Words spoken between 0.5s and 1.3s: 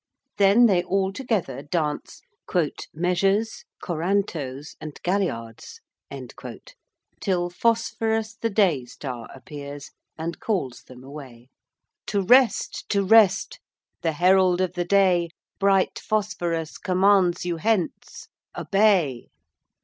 they all